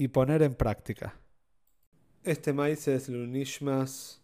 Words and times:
y 0.00 0.08
poner 0.08 0.40
en 0.40 0.54
práctica. 0.54 1.14
Este 2.24 2.54
maíz 2.54 2.88
es 2.88 3.10
Lunishmas, 3.10 4.22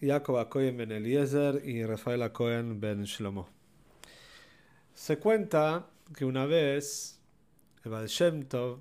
Jacob 0.00 0.48
Cohen 0.48 0.76
ben 0.76 0.92
Eliezer 0.92 1.60
y 1.64 1.84
Rafael 1.84 2.30
Cohen 2.30 2.80
ben 2.80 3.02
Shlomo. 3.02 3.48
Se 4.94 5.18
cuenta 5.18 5.90
que 6.14 6.24
una 6.24 6.46
vez 6.46 7.20
el 7.82 7.90
Baal 7.90 8.06
Shem 8.06 8.44
Tov, 8.44 8.78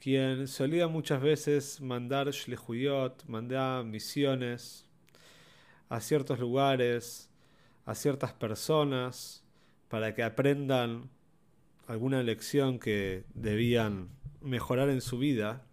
quien 0.00 0.48
solía 0.48 0.88
muchas 0.88 1.22
veces 1.22 1.80
mandar 1.80 2.30
shlehuyot, 2.30 3.24
mandar 3.28 3.84
misiones 3.84 4.84
a 5.90 6.00
ciertos 6.00 6.40
lugares, 6.40 7.30
a 7.86 7.94
ciertas 7.94 8.32
personas, 8.32 9.44
para 9.86 10.12
que 10.12 10.24
aprendan 10.24 11.08
alguna 11.86 12.20
lección 12.24 12.80
que 12.80 13.22
debían 13.32 14.08
mejorar 14.44 14.90
en 14.90 15.00
su 15.00 15.18
vida. 15.18 15.66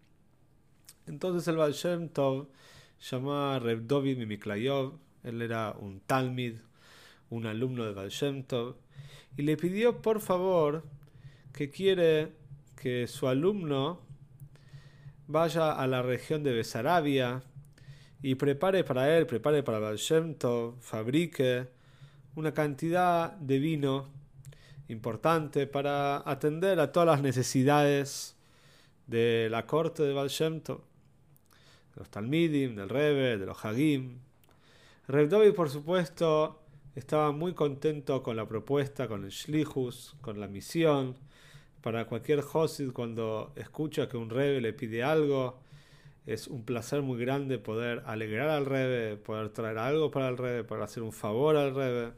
Entonces 1.06 1.48
el 1.48 1.58
Baal 1.58 1.76
llamó 3.10 3.34
a 3.34 3.60
Reb 3.60 3.86
Dovid 3.86 4.18
Mimiklayov, 4.18 4.94
él 5.24 5.42
era 5.42 5.76
un 5.78 6.00
Talmid, 6.02 6.56
un 7.30 7.46
alumno 7.46 7.86
de 7.86 7.94
Baal 7.94 8.10
Shem 8.10 8.44
Tov, 8.44 8.76
y 9.38 9.44
le 9.44 9.58
pidió 9.58 10.02
por 10.02 10.20
favor 10.22 10.84
que 11.54 11.70
quiere 11.70 12.34
que 12.76 13.08
su 13.08 13.28
alumno 13.28 14.00
vaya 15.28 15.72
a 15.72 15.88
la 15.88 16.02
región 16.02 16.44
de 16.44 16.54
Besarabia 16.54 17.44
y 18.22 18.36
prepare 18.36 18.84
para 18.84 19.18
él, 19.18 19.26
prepare 19.26 19.64
para 19.64 19.80
Baal 19.80 20.00
fabrique 20.80 21.68
una 22.36 22.54
cantidad 22.54 23.34
de 23.34 23.60
vino 23.60 24.10
importante 24.88 25.68
para 25.68 26.18
atender 26.30 26.80
a 26.80 26.92
todas 26.92 27.08
las 27.08 27.22
necesidades 27.22 28.36
de 29.12 29.50
la 29.52 29.68
corte 29.68 30.04
de 30.04 30.14
Baal 30.14 30.30
de 30.30 30.80
los 31.98 32.10
Talmidim, 32.10 32.76
del 32.76 32.88
Rebe, 32.88 33.38
de 33.38 33.46
los 33.46 33.64
Hagim. 33.66 34.20
Reb 35.06 35.54
por 35.54 35.70
supuesto, 35.70 36.62
estaba 36.96 37.34
muy 37.34 37.54
contento 37.54 38.24
con 38.24 38.38
la 38.38 38.48
propuesta, 38.48 39.10
con 39.10 39.26
el 39.26 39.32
Shlihus, 39.32 40.16
con 40.22 40.40
la 40.40 40.48
misión. 40.48 41.18
Para 41.82 42.06
cualquier 42.06 42.40
Hosid, 42.40 42.94
cuando 42.94 43.52
escucha 43.58 44.08
que 44.08 44.16
un 44.16 44.30
Rebe 44.30 44.62
le 44.62 44.72
pide 44.72 45.04
algo, 45.04 45.60
es 46.26 46.48
un 46.48 46.64
placer 46.64 47.02
muy 47.02 47.20
grande 47.20 47.58
poder 47.60 48.04
alegrar 48.06 48.48
al 48.50 48.66
Rebe, 48.66 49.18
poder 49.18 49.50
traer 49.50 49.78
algo 49.78 50.10
para 50.10 50.30
el 50.30 50.38
Rebe, 50.38 50.64
poder 50.64 50.84
hacer 50.84 51.04
un 51.04 51.12
favor 51.12 51.58
al 51.58 51.76
Rebe. 51.76 52.14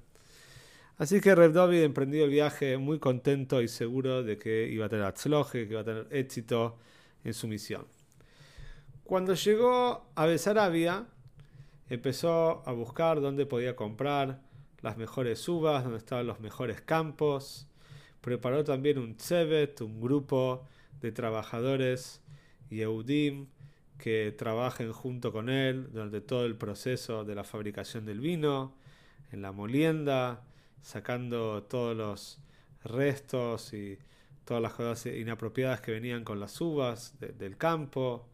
Así 1.03 1.19
que 1.19 1.35
Reb 1.35 1.51
David 1.51 1.81
emprendió 1.81 2.23
el 2.23 2.29
viaje 2.29 2.77
muy 2.77 2.97
contento 2.97 3.61
y 3.61 3.67
seguro 3.67 4.23
de 4.23 4.37
que 4.37 4.69
iba 4.69 4.85
a 4.85 4.89
tener 4.89 5.03
atzloje, 5.03 5.67
que 5.67 5.73
iba 5.73 5.81
a 5.81 5.83
tener 5.83 6.07
éxito 6.11 6.77
en 7.25 7.33
su 7.33 7.49
misión. 7.49 7.85
Cuando 9.03 9.33
llegó 9.33 10.09
a 10.15 10.25
Besarabia, 10.25 11.05
empezó 11.89 12.63
a 12.65 12.71
buscar 12.71 13.19
dónde 13.19 13.45
podía 13.45 13.75
comprar 13.75 14.39
las 14.81 14.95
mejores 14.95 15.45
uvas, 15.49 15.83
dónde 15.83 15.97
estaban 15.97 16.25
los 16.25 16.39
mejores 16.39 16.79
campos. 16.79 17.67
Preparó 18.21 18.63
también 18.63 18.97
un 18.97 19.17
tzevet, 19.17 19.81
un 19.81 19.99
grupo 19.99 20.65
de 21.01 21.11
trabajadores 21.11 22.21
Yehudim 22.69 23.47
que 23.97 24.33
trabajen 24.37 24.93
junto 24.93 25.33
con 25.33 25.49
él 25.49 25.89
durante 25.91 26.21
todo 26.21 26.45
el 26.45 26.55
proceso 26.55 27.25
de 27.25 27.35
la 27.35 27.43
fabricación 27.43 28.05
del 28.05 28.21
vino, 28.21 28.77
en 29.33 29.41
la 29.41 29.51
molienda, 29.51 30.45
sacando 30.83 31.63
todos 31.63 31.97
los 31.97 32.39
restos 32.83 33.73
y 33.73 33.97
todas 34.45 34.61
las 34.61 34.73
cosas 34.73 35.07
inapropiadas 35.07 35.81
que 35.81 35.93
venían 35.93 36.23
con 36.23 36.39
las 36.39 36.59
uvas 36.61 37.15
del 37.19 37.57
campo, 37.57 38.27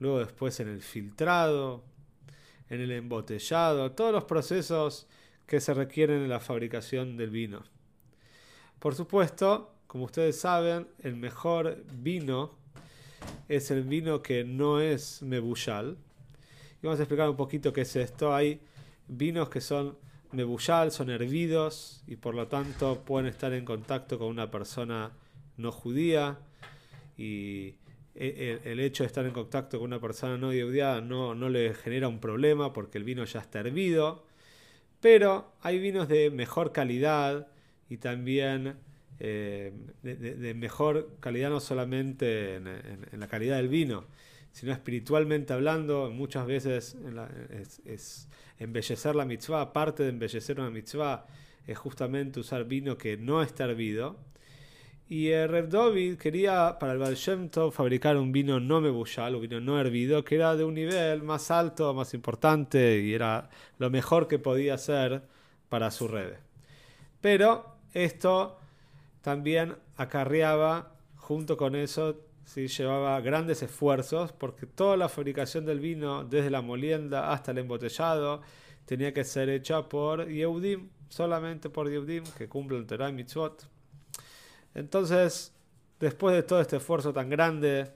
luego 0.00 0.18
después 0.18 0.58
en 0.58 0.68
el 0.68 0.82
filtrado, 0.82 1.84
en 2.68 2.80
el 2.80 2.90
embotellado, 2.90 3.92
todos 3.92 4.12
los 4.12 4.24
procesos 4.24 5.06
que 5.46 5.60
se 5.60 5.74
requieren 5.74 6.22
en 6.22 6.30
la 6.30 6.40
fabricación 6.40 7.16
del 7.16 7.30
vino. 7.30 7.62
Por 8.78 8.94
supuesto, 8.94 9.74
como 9.86 10.06
ustedes 10.06 10.40
saben, 10.40 10.88
el 11.02 11.14
mejor 11.14 11.84
vino 11.92 12.56
es 13.48 13.70
el 13.70 13.82
vino 13.82 14.22
que 14.22 14.42
no 14.42 14.80
es 14.80 15.22
mebullal. 15.22 15.98
Y 16.82 16.86
vamos 16.86 16.98
a 16.98 17.02
explicar 17.02 17.28
un 17.28 17.36
poquito 17.36 17.72
qué 17.72 17.82
es 17.82 17.94
esto. 17.94 18.34
Hay 18.34 18.60
vinos 19.06 19.50
que 19.50 19.60
son 19.60 19.96
mebullal, 20.32 20.90
son 20.90 21.10
hervidos 21.10 22.02
y 22.06 22.16
por 22.16 22.34
lo 22.34 22.48
tanto 22.48 23.04
pueden 23.04 23.28
estar 23.28 23.52
en 23.52 23.64
contacto 23.64 24.18
con 24.18 24.28
una 24.28 24.50
persona 24.50 25.12
no 25.56 25.72
judía. 25.72 26.38
Y 27.16 27.76
e, 28.14 28.60
e, 28.64 28.72
el, 28.72 28.80
hecho 28.80 29.04
de 29.04 29.06
estar 29.06 29.24
en 29.24 29.32
contacto 29.32 29.78
con 29.78 29.86
una 29.86 30.00
persona 30.00 30.36
no 30.36 30.48
judía 30.48 31.00
no, 31.00 31.34
no 31.34 31.48
le 31.48 31.74
genera 31.74 32.08
un 32.08 32.20
problema 32.20 32.72
porque 32.72 32.98
el 32.98 33.04
vino 33.04 33.24
ya 33.24 33.40
está 33.40 33.60
hervido, 33.60 34.26
pero 35.00 35.52
hay 35.62 35.78
vinos 35.78 36.08
de 36.08 36.30
mejor 36.30 36.72
calidad 36.72 37.48
y 37.88 37.98
también 37.98 38.76
eh, 39.20 39.72
de, 40.02 40.54
mejor 40.54 41.16
calidad 41.20 41.50
no 41.50 41.60
solamente 41.60 42.56
en 42.56 43.20
la 43.20 43.28
calidad 43.28 43.56
del 43.56 43.68
vino, 43.68 44.04
sino 44.52 44.72
espiritualmente 44.72 45.52
hablando, 45.52 46.10
muchas 46.10 46.46
veces 46.46 46.96
es, 47.84 48.28
embellecer 48.58 49.16
la 49.16 49.24
mitzvah, 49.24 49.72
parte 49.72 50.02
de 50.04 50.10
embellecer 50.10 50.60
una 50.60 50.70
mitzvah 50.70 51.26
es 51.66 51.78
justamente 51.78 52.40
usar 52.40 52.64
vino 52.64 52.96
que 52.96 53.16
no 53.16 53.42
está 53.42 53.64
hervido. 53.64 54.16
Y 55.08 55.28
el 55.28 55.48
Reb 55.48 55.68
David 55.68 56.16
quería 56.16 56.78
para 56.78 56.92
el 56.92 56.98
Baal 56.98 57.16
fabricar 57.72 58.16
un 58.16 58.32
vino 58.32 58.60
no 58.60 58.80
mebullal, 58.80 59.34
un 59.34 59.42
vino 59.42 59.60
no 59.60 59.78
hervido, 59.78 60.24
que 60.24 60.36
era 60.36 60.56
de 60.56 60.64
un 60.64 60.74
nivel 60.74 61.22
más 61.22 61.50
alto, 61.50 61.92
más 61.92 62.14
importante 62.14 63.00
y 63.00 63.12
era 63.12 63.50
lo 63.78 63.90
mejor 63.90 64.26
que 64.26 64.38
podía 64.38 64.74
hacer 64.74 65.22
para 65.68 65.90
su 65.90 66.08
red. 66.08 66.34
Pero 67.20 67.76
esto 67.92 68.58
también 69.20 69.76
acarreaba, 69.96 70.94
junto 71.16 71.56
con 71.56 71.76
eso, 71.76 72.16
¿sí? 72.44 72.68
llevaba 72.68 73.20
grandes 73.20 73.62
esfuerzos 73.62 74.32
porque 74.32 74.66
toda 74.66 74.96
la 74.96 75.08
fabricación 75.08 75.64
del 75.64 75.80
vino, 75.80 76.24
desde 76.24 76.50
la 76.50 76.62
molienda 76.62 77.32
hasta 77.32 77.52
el 77.52 77.58
embotellado, 77.58 78.42
tenía 78.84 79.12
que 79.12 79.24
ser 79.24 79.48
hecha 79.48 79.88
por 79.88 80.28
Yehudim, 80.28 80.88
solamente 81.08 81.70
por 81.70 81.90
Yehudim, 81.90 82.24
que 82.36 82.48
cumplen 82.48 82.86
Torah 82.86 83.08
y 83.08 83.12
Mitzvot. 83.12 83.68
Entonces, 84.74 85.54
después 86.00 86.34
de 86.34 86.42
todo 86.42 86.60
este 86.60 86.76
esfuerzo 86.76 87.12
tan 87.12 87.28
grande 87.28 87.92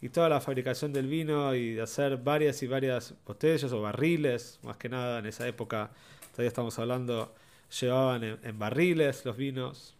y 0.00 0.10
toda 0.10 0.28
la 0.28 0.40
fabricación 0.40 0.92
del 0.92 1.06
vino 1.08 1.54
y 1.54 1.74
de 1.74 1.82
hacer 1.82 2.18
varias 2.18 2.62
y 2.62 2.66
varias 2.66 3.14
botellas 3.26 3.72
o 3.72 3.80
barriles, 3.80 4.60
más 4.62 4.76
que 4.76 4.88
nada 4.88 5.18
en 5.18 5.26
esa 5.26 5.46
época, 5.48 5.90
todavía 6.32 6.48
estamos 6.48 6.78
hablando, 6.78 7.34
llevaban 7.80 8.22
en 8.24 8.58
barriles 8.58 9.24
los 9.24 9.36
vinos, 9.36 9.97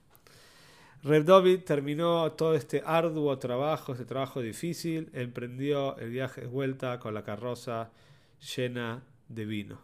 David 1.03 1.61
terminó 1.61 2.33
todo 2.33 2.55
este 2.55 2.83
arduo 2.85 3.39
trabajo, 3.39 3.93
este 3.93 4.05
trabajo 4.05 4.41
difícil, 4.41 5.11
emprendió 5.13 5.97
el 5.99 6.11
viaje 6.11 6.43
de 6.43 6.47
vuelta 6.49 6.99
con 6.99 7.15
la 7.15 7.23
carroza 7.23 7.91
llena 8.57 9.03
de 9.29 9.45
vino. 9.45 9.81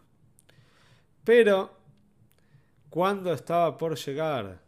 Pero 1.23 1.71
cuando 2.89 3.33
estaba 3.33 3.77
por 3.77 3.97
llegar 3.97 4.61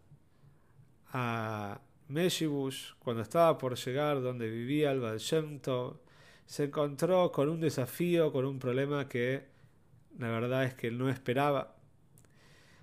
a 1.11 1.79
Meshibush, 2.07 2.93
cuando 2.99 3.21
estaba 3.21 3.57
por 3.57 3.75
llegar 3.75 4.21
donde 4.21 4.49
vivía 4.49 4.91
el 4.91 5.01
Baal 5.01 5.19
se 5.19 6.63
encontró 6.63 7.31
con 7.31 7.49
un 7.49 7.59
desafío, 7.59 8.31
con 8.31 8.45
un 8.45 8.57
problema 8.57 9.07
que 9.07 9.45
la 10.17 10.29
verdad 10.29 10.63
es 10.63 10.73
que 10.73 10.91
no 10.91 11.09
esperaba. 11.09 11.75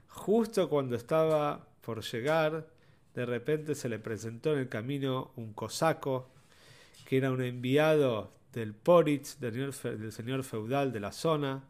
Justo 0.09 0.69
cuando 0.69 0.95
estaba 0.97 1.67
por 1.81 2.03
llegar, 2.03 2.74
de 3.15 3.27
repente 3.27 3.75
se 3.75 3.89
le 3.89 3.99
presentó 3.99 4.53
en 4.53 4.61
el 4.61 4.69
camino 4.69 5.33
un 5.37 5.53
cosaco, 5.53 6.29
que 7.05 7.19
era 7.19 7.31
un 7.31 7.43
enviado 7.43 8.33
del 8.53 8.75
Poritz, 8.75 9.39
del 9.41 10.13
señor, 10.13 10.45
feudal 10.45 10.93
de 10.93 11.01
la 11.01 11.13
zona, 11.13 11.65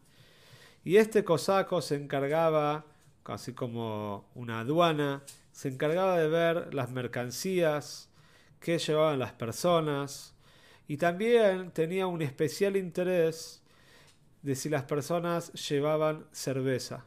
y 0.84 0.96
este 0.96 1.24
cosaco 1.24 1.80
se 1.80 1.96
encargaba, 1.96 2.84
casi 3.22 3.52
como 3.52 4.28
una 4.34 4.60
aduana, 4.60 5.22
se 5.52 5.68
encargaba 5.68 6.18
de 6.18 6.28
ver 6.28 6.74
las 6.74 6.90
mercancías 6.90 8.10
que 8.60 8.78
llevaban 8.78 9.18
las 9.18 9.32
personas 9.32 10.34
y 10.88 10.96
también 10.96 11.70
tenía 11.70 12.06
un 12.06 12.20
especial 12.22 12.76
interés 12.76 13.62
de 14.42 14.54
si 14.54 14.68
las 14.68 14.84
personas 14.84 15.52
llevaban 15.52 16.26
cerveza. 16.32 17.04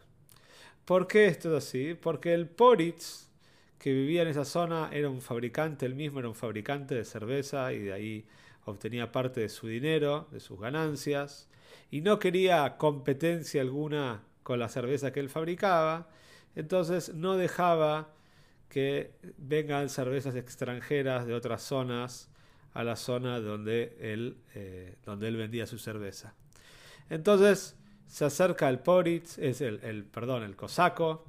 ¿Por 0.85 1.05
qué 1.05 1.27
esto 1.27 1.55
es 1.55 1.65
así? 1.65 1.93
Porque 1.93 2.33
el 2.33 2.47
Poritz, 2.47 3.26
que 3.79 3.93
vivía 3.93 4.23
en 4.23 4.29
esa 4.29 4.45
zona, 4.45 4.89
era 4.91 5.09
un 5.09 5.21
fabricante, 5.21 5.85
él 5.85 5.95
mismo 5.95 6.19
era 6.19 6.29
un 6.29 6.35
fabricante 6.35 6.95
de 6.95 7.05
cerveza 7.05 7.73
y 7.73 7.79
de 7.79 7.93
ahí 7.93 8.25
obtenía 8.65 9.11
parte 9.11 9.41
de 9.41 9.49
su 9.49 9.67
dinero, 9.67 10.27
de 10.31 10.39
sus 10.39 10.59
ganancias, 10.59 11.47
y 11.91 12.01
no 12.01 12.19
quería 12.19 12.77
competencia 12.77 13.61
alguna 13.61 14.23
con 14.43 14.59
la 14.59 14.69
cerveza 14.69 15.11
que 15.11 15.19
él 15.19 15.29
fabricaba, 15.29 16.09
entonces 16.55 17.13
no 17.13 17.37
dejaba 17.37 18.13
que 18.69 19.13
vengan 19.37 19.89
cervezas 19.89 20.35
extranjeras 20.35 21.25
de 21.25 21.33
otras 21.33 21.61
zonas 21.61 22.29
a 22.73 22.83
la 22.83 22.95
zona 22.95 23.39
donde 23.39 23.95
él, 24.01 24.37
eh, 24.55 24.95
donde 25.05 25.27
él 25.27 25.37
vendía 25.37 25.65
su 25.65 25.77
cerveza. 25.77 26.35
Entonces 27.09 27.77
se 28.07 28.25
acerca 28.25 28.69
el 28.69 28.79
Poritz, 28.79 29.37
es 29.37 29.61
el, 29.61 29.79
el, 29.83 30.03
perdón, 30.03 30.43
el 30.43 30.55
cosaco, 30.55 31.25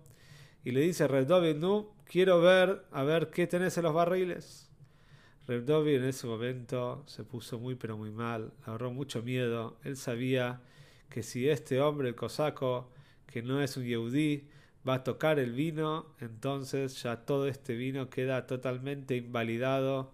y 0.65 0.73
le 0.73 0.81
dice, 0.81 1.07
Redovin, 1.07 1.61
no, 1.61 1.98
quiero 2.09 2.41
ver, 2.41 2.85
a 2.91 3.05
ver 3.05 3.31
qué 3.31 3.47
tenés 3.47 3.77
en 3.77 3.85
los 3.85 3.95
barriles. 3.95 4.71
Redovin 5.47 6.03
en 6.03 6.05
ese 6.05 6.27
momento 6.27 7.05
se 7.07 7.25
puso 7.25 7.59
muy 7.59 7.75
pero 7.75 7.97
muy 7.97 8.11
mal, 8.11 8.53
agarró 8.65 8.91
mucho 8.91 9.23
miedo. 9.23 9.79
Él 9.85 9.97
sabía 9.97 10.61
que 11.09 11.23
si 11.23 11.49
este 11.49 11.81
hombre, 11.81 12.09
el 12.09 12.15
cosaco, 12.15 12.91
que 13.27 13.43
no 13.43 13.63
es 13.63 13.77
un 13.77 13.85
yehudí, 13.85 14.49
va 14.87 14.95
a 14.95 15.05
tocar 15.05 15.39
el 15.39 15.53
vino, 15.53 16.07
entonces 16.21 17.03
ya 17.03 17.25
todo 17.25 17.47
este 17.47 17.77
vino 17.77 18.11
queda 18.11 18.47
totalmente 18.47 19.17
invalidado 19.17 20.13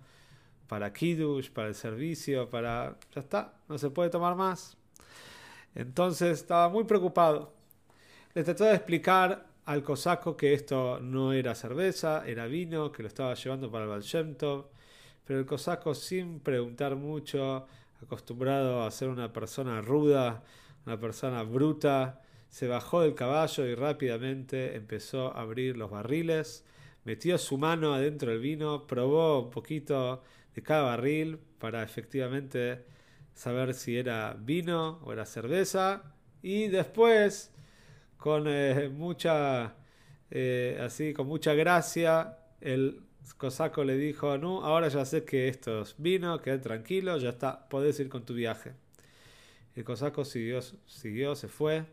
para 0.68 0.92
Kiddush, 0.92 1.50
para 1.50 1.68
el 1.68 1.74
servicio, 1.74 2.50
para... 2.50 2.98
Ya 3.14 3.20
está, 3.20 3.54
no 3.68 3.78
se 3.78 3.90
puede 3.90 4.10
tomar 4.10 4.34
más. 4.34 4.76
Entonces 5.74 6.40
estaba 6.40 6.68
muy 6.68 6.84
preocupado. 6.84 7.54
Le 8.34 8.42
trató 8.44 8.64
de 8.64 8.74
explicar 8.74 9.53
al 9.66 9.82
cosaco 9.82 10.36
que 10.36 10.52
esto 10.52 11.00
no 11.00 11.32
era 11.32 11.54
cerveza, 11.54 12.24
era 12.26 12.46
vino, 12.46 12.92
que 12.92 13.02
lo 13.02 13.08
estaba 13.08 13.34
llevando 13.34 13.70
para 13.70 13.84
el 13.84 13.90
Balshemtov, 13.90 14.66
pero 15.24 15.38
el 15.38 15.46
cosaco 15.46 15.94
sin 15.94 16.40
preguntar 16.40 16.96
mucho, 16.96 17.66
acostumbrado 18.02 18.84
a 18.84 18.90
ser 18.90 19.08
una 19.08 19.32
persona 19.32 19.80
ruda, 19.80 20.44
una 20.86 21.00
persona 21.00 21.42
bruta, 21.42 22.20
se 22.50 22.68
bajó 22.68 23.00
del 23.00 23.14
caballo 23.14 23.66
y 23.66 23.74
rápidamente 23.74 24.76
empezó 24.76 25.34
a 25.36 25.40
abrir 25.40 25.76
los 25.76 25.90
barriles, 25.90 26.64
metió 27.04 27.38
su 27.38 27.58
mano 27.58 27.94
adentro 27.94 28.30
del 28.30 28.40
vino, 28.40 28.86
probó 28.86 29.40
un 29.40 29.50
poquito 29.50 30.22
de 30.54 30.62
cada 30.62 30.82
barril 30.82 31.38
para 31.58 31.82
efectivamente 31.82 32.84
saber 33.34 33.74
si 33.74 33.96
era 33.96 34.36
vino 34.38 35.00
o 35.02 35.12
era 35.12 35.26
cerveza 35.26 36.14
y 36.42 36.68
después 36.68 37.53
con 38.24 38.46
eh, 38.48 38.88
mucha 38.88 39.74
eh, 40.30 40.80
así 40.80 41.12
con 41.12 41.26
mucha 41.26 41.52
gracia 41.52 42.38
el 42.62 43.02
cosaco 43.36 43.84
le 43.84 43.98
dijo 43.98 44.38
no 44.38 44.64
ahora 44.64 44.88
ya 44.88 45.04
sé 45.04 45.26
que 45.26 45.48
esto 45.48 45.82
es 45.82 45.94
vino 45.98 46.40
quedé 46.40 46.56
tranquilo 46.56 47.18
ya 47.18 47.28
está 47.28 47.68
podés 47.68 48.00
ir 48.00 48.08
con 48.08 48.24
tu 48.24 48.32
viaje 48.32 48.72
el 49.76 49.84
cosaco 49.84 50.24
siguió 50.24 50.62
siguió 50.86 51.34
se 51.34 51.48
fue 51.48 51.84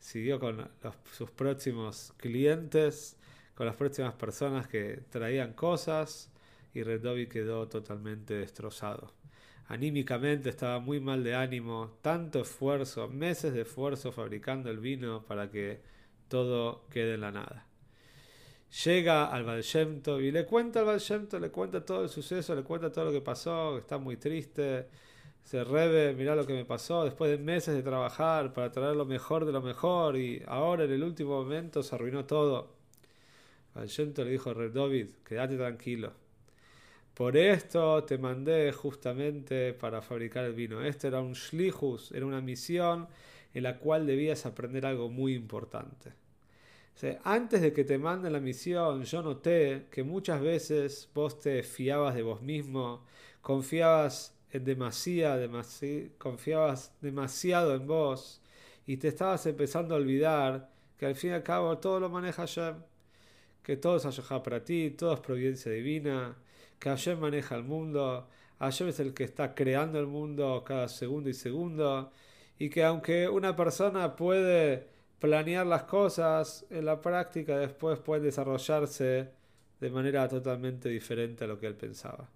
siguió 0.00 0.38
con 0.38 0.68
sus 1.12 1.30
próximos 1.30 2.12
clientes, 2.18 3.16
con 3.54 3.66
las 3.66 3.76
próximas 3.76 4.14
personas 4.14 4.66
que 4.66 5.02
traían 5.10 5.54
cosas 5.54 6.30
y 6.74 6.82
Redovi 6.82 7.26
quedó 7.26 7.68
totalmente 7.68 8.34
destrozado. 8.34 9.12
Anímicamente 9.70 10.48
estaba 10.48 10.80
muy 10.80 10.98
mal 10.98 11.22
de 11.22 11.36
ánimo, 11.36 11.96
tanto 12.02 12.40
esfuerzo, 12.40 13.06
meses 13.06 13.54
de 13.54 13.60
esfuerzo 13.60 14.10
fabricando 14.10 14.68
el 14.68 14.80
vino 14.80 15.24
para 15.24 15.48
que 15.48 15.80
todo 16.26 16.88
quede 16.90 17.14
en 17.14 17.20
la 17.20 17.30
nada. 17.30 17.68
Llega 18.84 19.26
al 19.26 19.44
Valshemto 19.44 20.20
y 20.20 20.32
le 20.32 20.44
cuenta 20.44 20.80
al 20.80 20.86
Valshemto, 20.86 21.38
le 21.38 21.52
cuenta 21.52 21.84
todo 21.84 22.02
el 22.02 22.08
suceso, 22.08 22.52
le 22.56 22.64
cuenta 22.64 22.90
todo 22.90 23.04
lo 23.04 23.12
que 23.12 23.20
pasó, 23.20 23.78
está 23.78 23.96
muy 23.96 24.16
triste, 24.16 24.88
se 25.44 25.62
rebe, 25.62 26.14
mirá 26.14 26.34
lo 26.34 26.44
que 26.44 26.54
me 26.54 26.64
pasó, 26.64 27.04
después 27.04 27.30
de 27.30 27.38
meses 27.38 27.72
de 27.72 27.84
trabajar 27.84 28.52
para 28.52 28.72
traer 28.72 28.96
lo 28.96 29.06
mejor 29.06 29.44
de 29.44 29.52
lo 29.52 29.62
mejor 29.62 30.16
y 30.16 30.42
ahora 30.48 30.82
en 30.82 30.90
el 30.90 31.04
último 31.04 31.44
momento 31.44 31.84
se 31.84 31.94
arruinó 31.94 32.24
todo. 32.24 32.74
Valshento 33.76 34.24
le 34.24 34.32
dijo 34.32 34.50
a 34.50 34.54
David, 34.54 35.10
quédate 35.24 35.56
tranquilo. 35.56 36.12
Por 37.20 37.36
esto 37.36 38.02
te 38.04 38.16
mandé 38.16 38.72
justamente 38.72 39.74
para 39.74 40.00
fabricar 40.00 40.46
el 40.46 40.54
vino. 40.54 40.80
Esto 40.80 41.06
era 41.06 41.20
un 41.20 41.34
shlihus, 41.34 42.12
era 42.12 42.24
una 42.24 42.40
misión 42.40 43.08
en 43.52 43.62
la 43.62 43.78
cual 43.78 44.06
debías 44.06 44.46
aprender 44.46 44.86
algo 44.86 45.10
muy 45.10 45.34
importante. 45.34 46.14
antes 47.24 47.60
de 47.60 47.74
que 47.74 47.84
te 47.84 47.98
manden 47.98 48.32
la 48.32 48.40
misión, 48.40 49.04
yo 49.04 49.20
noté 49.20 49.88
que 49.90 50.02
muchas 50.02 50.40
veces 50.40 51.10
vos 51.14 51.38
te 51.38 51.62
fiabas 51.62 52.14
de 52.14 52.22
vos 52.22 52.40
mismo, 52.40 53.04
confiabas 53.42 54.34
demasiado, 54.50 55.62
confiabas 56.16 56.94
demasiado 57.02 57.74
en 57.74 57.86
vos 57.86 58.40
y 58.86 58.96
te 58.96 59.08
estabas 59.08 59.44
empezando 59.44 59.94
a 59.94 59.98
olvidar 59.98 60.70
que 60.96 61.04
al 61.04 61.16
fin 61.16 61.32
y 61.32 61.34
al 61.34 61.42
cabo 61.42 61.76
todo 61.76 62.00
lo 62.00 62.08
maneja 62.08 62.46
Hashem, 62.46 62.76
que 63.62 63.76
todo 63.76 63.98
es 63.98 64.04
Hashem 64.04 64.42
para 64.42 64.64
ti, 64.64 64.92
todo 64.92 65.12
es 65.12 65.20
providencia 65.20 65.70
divina, 65.70 66.34
que 66.80 66.88
Hashem 66.88 67.20
maneja 67.20 67.54
el 67.54 67.62
mundo, 67.62 68.26
Hashem 68.58 68.88
es 68.88 68.98
el 68.98 69.14
que 69.14 69.24
está 69.24 69.54
creando 69.54 70.00
el 70.00 70.06
mundo 70.06 70.64
cada 70.66 70.88
segundo 70.88 71.30
y 71.30 71.34
segundo 71.34 72.10
y 72.58 72.68
que 72.70 72.82
aunque 72.84 73.28
una 73.28 73.54
persona 73.54 74.16
puede 74.16 74.88
planear 75.20 75.66
las 75.66 75.84
cosas, 75.84 76.66
en 76.70 76.86
la 76.86 77.00
práctica 77.00 77.58
después 77.58 77.98
puede 78.00 78.22
desarrollarse 78.22 79.28
de 79.80 79.90
manera 79.90 80.28
totalmente 80.28 80.88
diferente 80.88 81.44
a 81.44 81.46
lo 81.46 81.58
que 81.58 81.66
él 81.66 81.74
pensaba. 81.76 82.28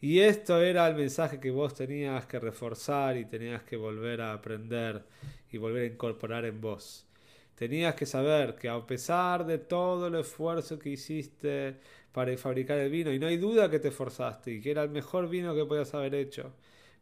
Y 0.00 0.20
esto 0.20 0.62
era 0.62 0.86
el 0.88 0.94
mensaje 0.94 1.40
que 1.40 1.50
vos 1.50 1.74
tenías 1.74 2.26
que 2.26 2.38
reforzar 2.38 3.16
y 3.16 3.24
tenías 3.24 3.62
que 3.62 3.76
volver 3.76 4.20
a 4.20 4.34
aprender 4.34 5.04
y 5.50 5.58
volver 5.58 5.84
a 5.84 5.92
incorporar 5.94 6.44
en 6.44 6.60
vos. 6.60 7.06
Tenías 7.54 7.94
que 7.94 8.04
saber 8.04 8.56
que 8.56 8.68
a 8.68 8.86
pesar 8.86 9.46
de 9.46 9.56
todo 9.58 10.08
el 10.08 10.16
esfuerzo 10.16 10.78
que 10.78 10.90
hiciste 10.90 11.78
para 12.16 12.34
fabricar 12.38 12.78
el 12.78 12.90
vino, 12.90 13.12
y 13.12 13.18
no 13.18 13.26
hay 13.26 13.36
duda 13.36 13.68
que 13.68 13.78
te 13.78 13.88
esforzaste 13.88 14.50
y 14.50 14.62
que 14.62 14.70
era 14.70 14.82
el 14.82 14.88
mejor 14.88 15.28
vino 15.28 15.54
que 15.54 15.66
podías 15.66 15.92
haber 15.92 16.14
hecho, 16.14 16.50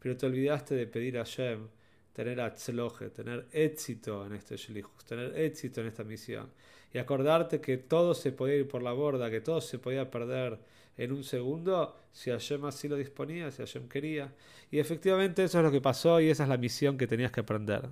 pero 0.00 0.16
te 0.16 0.26
olvidaste 0.26 0.74
de 0.74 0.88
pedir 0.88 1.18
a 1.18 1.22
Shem 1.22 1.68
tener 2.12 2.40
atzloje, 2.40 3.10
tener 3.10 3.46
éxito 3.52 4.26
en 4.26 4.32
este 4.32 4.56
shlichus, 4.56 5.04
tener 5.04 5.38
éxito 5.38 5.82
en 5.82 5.86
esta 5.86 6.02
misión. 6.02 6.50
Y 6.92 6.98
acordarte 6.98 7.60
que 7.60 7.76
todo 7.76 8.12
se 8.12 8.32
podía 8.32 8.56
ir 8.56 8.66
por 8.66 8.82
la 8.82 8.90
borda, 8.90 9.30
que 9.30 9.40
todo 9.40 9.60
se 9.60 9.78
podía 9.78 10.10
perder 10.10 10.58
en 10.96 11.12
un 11.12 11.22
segundo 11.22 11.94
si 12.10 12.32
Hashem 12.32 12.64
así 12.64 12.88
lo 12.88 12.96
disponía, 12.96 13.52
si 13.52 13.58
Hashem 13.58 13.88
quería. 13.88 14.34
Y 14.72 14.80
efectivamente 14.80 15.44
eso 15.44 15.58
es 15.58 15.64
lo 15.64 15.70
que 15.70 15.80
pasó 15.80 16.20
y 16.20 16.28
esa 16.28 16.42
es 16.42 16.48
la 16.48 16.56
misión 16.56 16.98
que 16.98 17.06
tenías 17.06 17.30
que 17.30 17.38
aprender. 17.38 17.88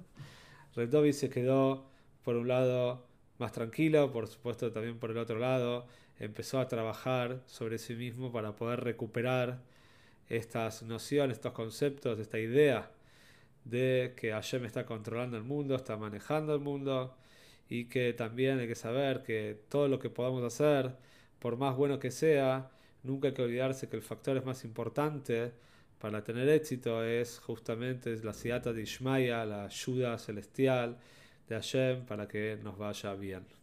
Redovi 0.75 1.13
se 1.13 1.31
quedó, 1.31 1.87
por 2.25 2.35
un 2.35 2.49
lado, 2.49 3.07
más 3.39 3.53
tranquilo, 3.53 4.11
por 4.11 4.27
supuesto 4.27 4.73
también 4.73 4.99
por 4.99 5.13
el 5.13 5.19
otro 5.19 5.39
lado, 5.39 5.87
empezó 6.19 6.61
a 6.61 6.69
trabajar 6.69 7.41
sobre 7.47 7.79
sí 7.79 7.95
mismo 7.95 8.33
para 8.33 8.57
poder 8.57 8.81
recuperar 8.81 9.61
estas 10.29 10.83
nociones, 10.83 11.39
estos 11.39 11.53
conceptos, 11.53 12.19
esta 12.19 12.39
idea 12.39 12.91
de 13.65 14.15
que 14.17 14.33
Hashem 14.33 14.65
está 14.65 14.87
controlando 14.87 15.37
el 15.37 15.45
mundo, 15.45 15.75
está 15.77 15.97
manejando 15.97 16.55
el 16.55 16.61
mundo 16.61 17.17
y 17.69 17.87
que 17.87 18.13
también 18.13 18.59
hay 18.59 18.69
que 18.69 18.75
saber 18.75 19.23
que 19.23 19.59
todo 19.69 19.89
lo 19.89 19.99
que 19.99 20.11
podamos 20.11 20.43
hacer, 20.45 20.97
por 21.39 21.57
más 21.57 21.77
bueno 21.77 21.99
que 21.99 22.11
sea, 22.11 22.71
nunca 23.03 23.29
hay 23.29 23.35
que 23.35 23.43
olvidarse 23.43 23.89
que 23.89 23.97
el 23.97 24.03
factor 24.03 24.45
más 24.45 24.65
importante 24.65 25.53
para 25.99 26.25
tener 26.25 26.49
éxito 26.49 27.05
es 27.05 27.39
justamente 27.39 28.17
la 28.25 28.35
siata 28.35 28.73
de 28.73 28.83
Ishmaya, 28.83 29.45
la 29.45 29.65
ayuda 29.67 30.19
celestial 30.19 30.99
de 31.49 31.55
Hashem 31.55 32.05
para 32.07 32.27
que 32.29 32.59
nos 32.63 32.77
vaya 32.77 33.15
bien. 33.15 33.62